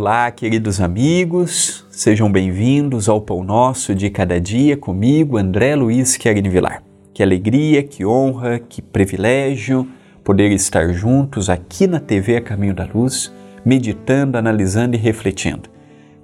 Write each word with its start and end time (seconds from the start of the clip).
Olá, 0.00 0.30
queridos 0.30 0.80
amigos, 0.80 1.84
sejam 1.90 2.32
bem-vindos 2.32 3.06
ao 3.06 3.20
Pão 3.20 3.44
Nosso 3.44 3.94
de 3.94 4.08
Cada 4.08 4.40
Dia 4.40 4.74
comigo, 4.74 5.36
André 5.36 5.76
Luiz 5.76 6.16
Querini 6.16 6.48
Vilar. 6.48 6.82
Que 7.12 7.22
alegria, 7.22 7.82
que 7.82 8.02
honra, 8.02 8.58
que 8.58 8.80
privilégio 8.80 9.86
poder 10.24 10.52
estar 10.52 10.90
juntos 10.94 11.50
aqui 11.50 11.86
na 11.86 12.00
TV 12.00 12.36
A 12.36 12.40
Caminho 12.40 12.72
da 12.72 12.88
Luz, 12.90 13.30
meditando, 13.62 14.38
analisando 14.38 14.96
e 14.96 14.98
refletindo. 14.98 15.68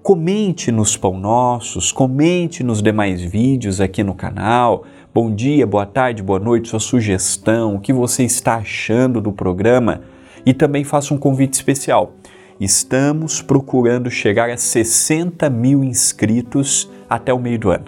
Comente 0.02 0.72
nos 0.72 0.96
Pão 0.96 1.20
Nossos, 1.20 1.92
comente 1.92 2.64
nos 2.64 2.80
demais 2.80 3.20
vídeos 3.20 3.78
aqui 3.78 4.02
no 4.02 4.14
canal. 4.14 4.86
Bom 5.12 5.34
dia, 5.34 5.66
boa 5.66 5.84
tarde, 5.84 6.22
boa 6.22 6.40
noite, 6.40 6.70
sua 6.70 6.80
sugestão, 6.80 7.74
o 7.74 7.80
que 7.80 7.92
você 7.92 8.24
está 8.24 8.54
achando 8.54 9.20
do 9.20 9.32
programa. 9.32 10.00
E 10.46 10.54
também 10.54 10.82
faça 10.82 11.12
um 11.12 11.18
convite 11.18 11.52
especial 11.52 12.14
Estamos 12.58 13.42
procurando 13.42 14.10
chegar 14.10 14.48
a 14.48 14.56
60 14.56 15.50
mil 15.50 15.84
inscritos 15.84 16.90
até 17.06 17.30
o 17.30 17.38
meio 17.38 17.58
do 17.58 17.70
ano. 17.70 17.84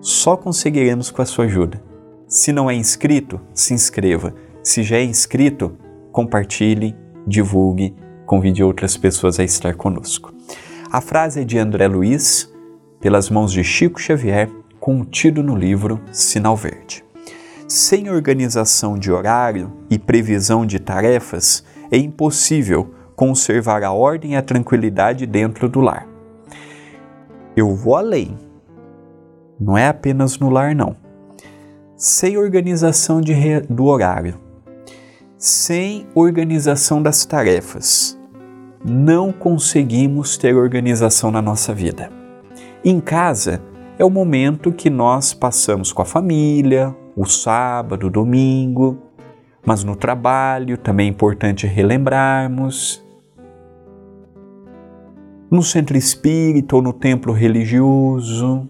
Só 0.00 0.38
conseguiremos 0.38 1.10
com 1.10 1.20
a 1.20 1.26
sua 1.26 1.44
ajuda. 1.44 1.82
Se 2.26 2.50
não 2.50 2.70
é 2.70 2.74
inscrito, 2.74 3.38
se 3.52 3.74
inscreva. 3.74 4.34
Se 4.62 4.82
já 4.82 4.96
é 4.96 5.04
inscrito, 5.04 5.76
compartilhe, 6.10 6.96
divulgue, 7.26 7.94
convide 8.24 8.64
outras 8.64 8.96
pessoas 8.96 9.38
a 9.38 9.44
estar 9.44 9.74
conosco. 9.74 10.32
A 10.90 11.02
frase 11.02 11.42
é 11.42 11.44
de 11.44 11.58
André 11.58 11.86
Luiz, 11.86 12.50
pelas 13.02 13.28
mãos 13.28 13.52
de 13.52 13.62
Chico 13.62 14.00
Xavier, 14.00 14.48
contido 14.78 15.42
no 15.42 15.54
livro 15.54 16.00
Sinal 16.10 16.56
Verde. 16.56 17.04
Sem 17.68 18.08
organização 18.08 18.98
de 18.98 19.12
horário 19.12 19.70
e 19.90 19.98
previsão 19.98 20.64
de 20.64 20.78
tarefas, 20.78 21.62
é 21.90 21.98
impossível 21.98 22.94
conservar 23.20 23.84
a 23.84 23.92
ordem 23.92 24.32
e 24.32 24.36
a 24.36 24.40
tranquilidade 24.40 25.26
dentro 25.26 25.68
do 25.68 25.82
lar. 25.82 26.08
Eu 27.54 27.74
vou 27.74 27.94
além. 27.94 28.34
Não 29.60 29.76
é 29.76 29.88
apenas 29.88 30.38
no 30.38 30.48
lar, 30.48 30.74
não. 30.74 30.96
Sem 31.94 32.38
organização 32.38 33.20
de, 33.20 33.60
do 33.68 33.84
horário, 33.84 34.40
sem 35.36 36.06
organização 36.14 37.02
das 37.02 37.26
tarefas, 37.26 38.18
não 38.82 39.30
conseguimos 39.30 40.38
ter 40.38 40.56
organização 40.56 41.30
na 41.30 41.42
nossa 41.42 41.74
vida. 41.74 42.10
Em 42.82 42.98
casa 43.00 43.60
é 43.98 44.04
o 44.04 44.08
momento 44.08 44.72
que 44.72 44.88
nós 44.88 45.34
passamos 45.34 45.92
com 45.92 46.00
a 46.00 46.06
família, 46.06 46.96
o 47.14 47.26
sábado, 47.26 48.08
domingo, 48.08 48.96
mas 49.62 49.84
no 49.84 49.94
trabalho 49.94 50.78
também 50.78 51.08
é 51.08 51.10
importante 51.10 51.66
relembrarmos 51.66 53.09
no 55.50 55.62
centro 55.62 55.96
espírita 55.96 56.76
ou 56.76 56.82
no 56.82 56.92
templo 56.92 57.32
religioso. 57.32 58.68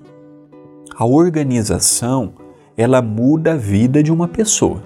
A 0.97 1.05
organização, 1.05 2.33
ela 2.77 3.03
muda 3.03 3.53
a 3.53 3.57
vida 3.57 4.03
de 4.03 4.11
uma 4.11 4.27
pessoa. 4.27 4.83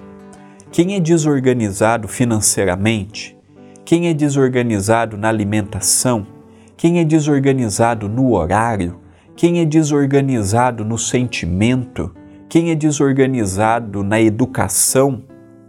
Quem 0.71 0.95
é 0.95 0.99
desorganizado 0.99 2.07
financeiramente, 2.07 3.37
quem 3.85 4.09
é 4.09 4.13
desorganizado 4.13 5.15
na 5.15 5.29
alimentação, 5.29 6.27
quem 6.75 6.99
é 6.99 7.05
desorganizado 7.05 8.09
no 8.09 8.33
horário, 8.33 8.99
quem 9.35 9.61
é 9.61 9.65
desorganizado 9.65 10.83
no 10.83 10.97
sentimento, 10.97 12.13
quem 12.49 12.71
é 12.71 12.75
desorganizado 12.75 14.03
na 14.03 14.19
educação, 14.19 15.23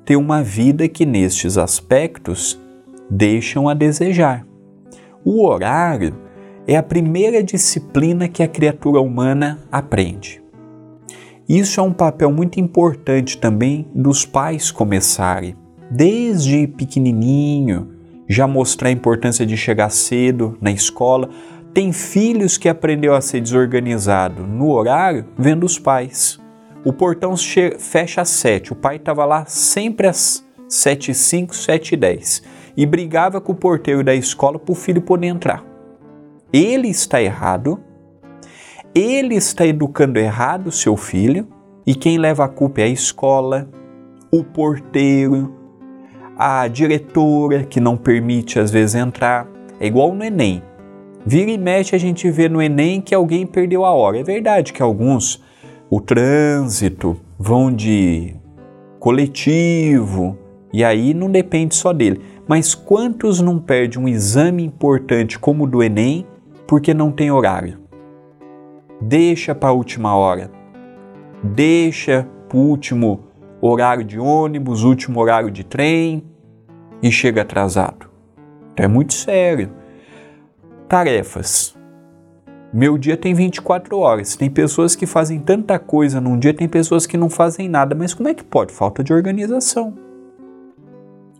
tem 0.04 0.16
uma 0.16 0.42
vida 0.42 0.88
que 0.88 1.04
nestes 1.04 1.58
aspectos 1.58 2.60
deixam 3.10 3.68
a 3.68 3.74
desejar. 3.74 4.45
O 5.28 5.44
horário 5.44 6.14
é 6.68 6.76
a 6.76 6.82
primeira 6.84 7.42
disciplina 7.42 8.28
que 8.28 8.44
a 8.44 8.48
criatura 8.48 9.00
humana 9.00 9.58
aprende. 9.72 10.40
Isso 11.48 11.80
é 11.80 11.82
um 11.82 11.92
papel 11.92 12.30
muito 12.30 12.60
importante 12.60 13.36
também 13.36 13.88
dos 13.92 14.24
pais 14.24 14.70
começarem, 14.70 15.56
desde 15.90 16.68
pequenininho, 16.68 17.90
já 18.28 18.46
mostrar 18.46 18.88
a 18.88 18.92
importância 18.92 19.44
de 19.44 19.56
chegar 19.56 19.90
cedo 19.90 20.56
na 20.60 20.70
escola. 20.70 21.28
Tem 21.74 21.92
filhos 21.92 22.56
que 22.56 22.68
aprendeu 22.68 23.12
a 23.12 23.20
ser 23.20 23.40
desorganizado 23.40 24.46
no 24.46 24.70
horário 24.70 25.24
vendo 25.36 25.66
os 25.66 25.76
pais. 25.76 26.38
O 26.84 26.92
portão 26.92 27.34
fecha 27.80 28.20
às 28.20 28.28
sete, 28.28 28.72
o 28.72 28.76
pai 28.76 28.94
estava 28.94 29.24
lá 29.24 29.44
sempre 29.44 30.06
às 30.06 30.46
sete 30.68 31.10
e 31.10 31.14
cinco, 31.14 31.52
sete 31.52 31.94
e 31.94 31.96
dez 31.96 32.44
e 32.76 32.84
brigava 32.84 33.40
com 33.40 33.52
o 33.52 33.56
porteiro 33.56 34.04
da 34.04 34.14
escola 34.14 34.58
para 34.58 34.72
o 34.72 34.74
filho 34.74 35.00
poder 35.00 35.28
entrar. 35.28 35.64
Ele 36.52 36.88
está 36.88 37.22
errado, 37.22 37.80
ele 38.94 39.34
está 39.34 39.66
educando 39.66 40.18
errado 40.18 40.68
o 40.68 40.72
seu 40.72 40.96
filho, 40.96 41.46
e 41.86 41.94
quem 41.94 42.18
leva 42.18 42.44
a 42.44 42.48
culpa 42.48 42.80
é 42.80 42.84
a 42.84 42.88
escola, 42.88 43.68
o 44.30 44.42
porteiro, 44.42 45.54
a 46.36 46.68
diretora 46.68 47.64
que 47.64 47.80
não 47.80 47.96
permite 47.96 48.58
às 48.58 48.70
vezes 48.70 48.94
entrar. 48.94 49.48
É 49.80 49.86
igual 49.86 50.14
no 50.14 50.24
Enem. 50.24 50.62
Vira 51.24 51.50
e 51.50 51.58
mexe 51.58 51.94
a 51.94 51.98
gente 51.98 52.30
vê 52.30 52.48
no 52.48 52.60
Enem 52.60 53.00
que 53.00 53.14
alguém 53.14 53.46
perdeu 53.46 53.84
a 53.84 53.92
hora. 53.92 54.18
É 54.18 54.22
verdade 54.22 54.72
que 54.72 54.82
alguns, 54.82 55.42
o 55.88 56.00
trânsito, 56.00 57.16
vão 57.38 57.72
de 57.72 58.34
coletivo, 58.98 60.36
e 60.72 60.84
aí 60.84 61.14
não 61.14 61.30
depende 61.30 61.74
só 61.74 61.92
dele. 61.92 62.20
Mas 62.48 62.74
quantos 62.74 63.40
não 63.40 63.58
perdem 63.58 64.00
um 64.00 64.08
exame 64.08 64.64
importante 64.64 65.38
como 65.38 65.64
o 65.64 65.66
do 65.66 65.82
Enem 65.82 66.26
porque 66.66 66.94
não 66.94 67.10
tem 67.10 67.30
horário? 67.30 67.78
Deixa 69.00 69.54
para 69.54 69.70
a 69.70 69.72
última 69.72 70.14
hora. 70.14 70.50
Deixa 71.42 72.26
para 72.48 72.56
o 72.56 72.60
último 72.60 73.24
horário 73.60 74.04
de 74.04 74.18
ônibus, 74.18 74.84
último 74.84 75.20
horário 75.20 75.50
de 75.50 75.64
trem 75.64 76.22
e 77.02 77.10
chega 77.10 77.42
atrasado. 77.42 78.08
Então 78.72 78.84
é 78.84 78.88
muito 78.88 79.12
sério. 79.12 79.72
Tarefas. 80.88 81.76
Meu 82.72 82.96
dia 82.96 83.16
tem 83.16 83.34
24 83.34 83.98
horas. 83.98 84.36
Tem 84.36 84.50
pessoas 84.50 84.94
que 84.94 85.06
fazem 85.06 85.40
tanta 85.40 85.78
coisa 85.78 86.20
num 86.20 86.38
dia, 86.38 86.54
tem 86.54 86.68
pessoas 86.68 87.06
que 87.06 87.16
não 87.16 87.28
fazem 87.28 87.68
nada. 87.68 87.94
Mas 87.94 88.14
como 88.14 88.28
é 88.28 88.34
que 88.34 88.44
pode? 88.44 88.72
Falta 88.72 89.02
de 89.02 89.12
organização. 89.12 90.05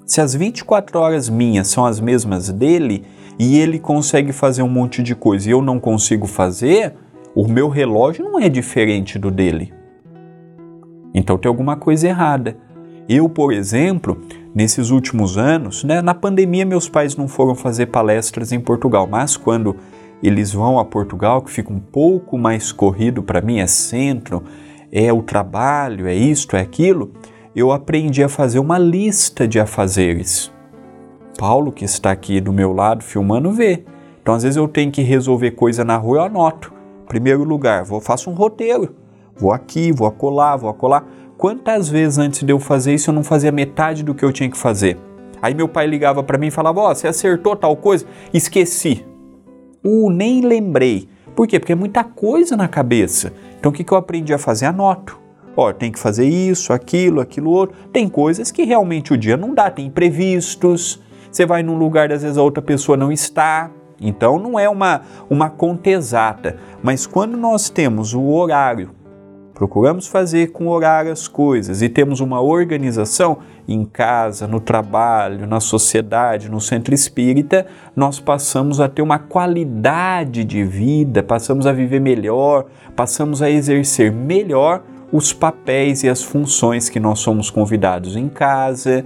Se 0.07 0.21
as 0.21 0.37
24 0.37 1.01
horas 1.01 1.29
minhas 1.29 1.67
são 1.67 1.85
as 1.85 1.99
mesmas 1.99 2.49
dele 2.49 3.05
e 3.37 3.59
ele 3.59 3.77
consegue 3.77 4.31
fazer 4.31 4.63
um 4.63 4.69
monte 4.69 5.03
de 5.03 5.17
coisa 5.17 5.49
e 5.49 5.53
eu 5.53 5.61
não 5.61 5.81
consigo 5.81 6.29
fazer, 6.29 6.95
o 7.35 7.49
meu 7.49 7.69
relógio 7.69 8.25
não 8.25 8.39
é 8.39 8.49
diferente 8.49 9.19
do 9.19 9.33
dele. 9.33 9.75
Então 11.13 11.37
tem 11.37 11.49
alguma 11.49 11.77
coisa 11.77 12.07
errada. 12.07 12.57
Eu, 13.09 13.29
por 13.29 13.53
exemplo, 13.53 14.21
nesses 14.55 14.91
últimos 14.91 15.37
anos, 15.37 15.83
né, 15.83 16.01
na 16.01 16.15
pandemia 16.15 16.65
meus 16.65 16.89
pais 16.89 17.17
não 17.17 17.27
foram 17.27 17.57
fazer 17.57 17.87
palestras 17.87 18.53
em 18.53 18.61
Portugal, 18.61 19.09
mas 19.11 19.37
quando 19.37 19.75
eles 20.23 20.53
vão 20.53 20.79
a 20.79 20.85
Portugal, 20.85 21.43
que 21.43 21.51
fica 21.51 21.73
um 21.73 21.81
pouco 21.81 22.39
mais 22.39 22.71
corrido 22.71 23.25
para 23.25 23.41
mim, 23.41 23.59
é 23.59 23.67
centro, 23.67 24.45
é 24.93 25.13
o 25.13 25.21
trabalho, 25.21 26.07
é 26.07 26.15
isto, 26.15 26.55
é 26.55 26.61
aquilo, 26.61 27.13
eu 27.57 27.73
aprendi 27.73 28.23
a 28.23 28.29
fazer 28.29 28.59
uma 28.59 28.77
lista 28.77 29.49
de 29.49 29.59
afazeres. 29.59 30.53
Paulo, 31.39 31.73
que 31.73 31.87
está 31.87 32.11
aqui 32.11 32.39
do 32.39 32.53
meu 32.53 32.71
lado 32.71 33.03
filmando, 33.03 33.51
vê. 33.51 33.83
Então, 34.21 34.35
às 34.35 34.43
vezes, 34.43 34.59
eu 34.59 34.69
tenho 34.69 34.93
que 34.93 35.01
resolver 35.01 35.53
coisa 35.53 35.83
na 35.83 35.97
rua, 35.97 36.19
eu 36.19 36.23
anoto. 36.25 36.75
Primeiro 37.09 37.45
lugar, 37.45 37.83
vou 37.83 37.99
faço 37.99 38.29
um 38.29 38.35
roteiro. 38.35 38.95
Vou 39.35 39.53
aqui, 39.53 39.91
vou 39.91 40.07
acolá, 40.07 40.55
vou 40.55 40.69
acolá. 40.69 41.05
Quantas 41.39 41.89
vezes 41.89 42.19
antes 42.19 42.43
de 42.43 42.53
eu 42.53 42.59
fazer 42.59 42.95
isso 42.95 43.09
eu 43.09 43.15
não 43.15 43.25
fazia 43.25 43.51
metade 43.51 44.03
do 44.03 44.15
que 44.15 44.25
eu 44.25 44.33
tinha 44.33 44.51
que 44.51 44.57
fazer? 44.57 44.99
Aí 45.41 45.55
meu 45.55 45.69
pai 45.69 45.87
ligava 45.87 46.23
para 46.23 46.37
mim 46.37 46.49
e 46.49 46.51
falava: 46.51 46.81
Ó, 46.81 46.91
oh, 46.91 46.95
você 46.95 47.09
acertou 47.09 47.57
tal 47.57 47.77
coisa? 47.77 48.07
Esqueci. 48.35 49.07
Uh, 49.83 50.11
nem 50.11 50.43
lembrei. 50.43 51.09
Por 51.35 51.47
quê? 51.47 51.59
Porque 51.59 51.73
é 51.73 51.77
muita 51.77 52.05
coisa 52.05 52.57
na 52.57 52.69
cabeça. 52.69 53.33
Então 53.59 53.71
o 53.71 53.75
que, 53.75 53.85
que 53.85 53.93
eu 53.93 53.99
aprendi 53.99 54.35
a 54.35 54.39
fazer? 54.39 54.67
Anoto. 54.67 55.26
Ó, 55.57 55.73
tem 55.73 55.91
que 55.91 55.99
fazer 55.99 56.27
isso, 56.27 56.73
aquilo, 56.73 57.21
aquilo 57.21 57.51
outro. 57.51 57.77
Tem 57.93 58.09
coisas 58.09 58.51
que 58.51 58.65
realmente 58.65 59.15
o 59.15 59.17
dia 59.17 59.37
não 59.37 59.55
dá, 59.55 59.71
tem 59.71 59.87
imprevistos. 59.87 61.01
Você 61.31 61.47
vai 61.47 61.63
num 61.63 61.79
lugar, 61.79 62.13
às 62.13 62.23
vezes 62.23 62.37
a 62.37 62.43
outra 62.43 62.63
pessoa 62.63 62.97
não 62.97 63.11
está. 63.11 63.71
Então 63.99 64.39
não 64.39 64.59
é 64.59 64.69
uma, 64.69 65.03
uma 65.31 65.49
conta 65.49 65.89
exata. 65.89 66.59
Mas 66.83 67.07
quando 67.07 67.37
nós 67.37 67.71
temos 67.71 68.13
o 68.13 68.23
horário, 68.27 68.91
procuramos 69.55 70.07
fazer 70.07 70.53
com 70.53 70.69
horário 70.69 71.11
as 71.11 71.27
coisas 71.27 71.81
e 71.81 71.89
temos 71.89 72.21
uma 72.21 72.43
organização 72.43 73.39
em 73.67 73.87
casa, 73.87 74.47
no 74.47 74.61
trabalho, 74.61 75.47
na 75.47 75.61
sociedade, 75.61 76.51
no 76.51 76.61
centro 76.61 76.95
espírita, 76.95 77.67
nós 77.97 78.21
passamos 78.21 78.81
a 78.81 78.89
ter 78.89 79.01
uma 79.01 79.19
qualidade 79.19 80.45
de 80.45 80.63
vida, 80.63 81.23
passamos 81.23 81.67
a 81.67 81.73
viver 81.73 82.01
melhor, 82.01 82.67
passamos 82.95 83.41
a 83.41 83.51
exercer 83.51 84.13
melhor 84.13 84.83
os 85.17 85.33
papéis 85.33 86.03
e 86.03 86.11
as 86.11 86.23
funções 86.23 86.91
que 86.91 87.01
nós 87.01 87.21
somos 87.21 87.49
convidados 87.49 88.17
em 88.17 88.29
casa, 88.29 89.03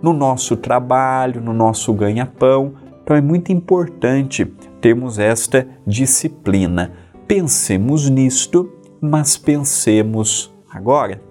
no 0.00 0.12
nosso 0.12 0.56
trabalho, 0.56 1.40
no 1.40 1.52
nosso 1.52 1.92
ganha-pão. 1.92 2.74
Então 3.02 3.16
é 3.16 3.20
muito 3.20 3.50
importante 3.50 4.44
termos 4.80 5.18
esta 5.18 5.66
disciplina. 5.84 6.92
Pensemos 7.26 8.08
nisto, 8.08 8.72
mas 9.00 9.36
pensemos 9.36 10.54
agora. 10.70 11.27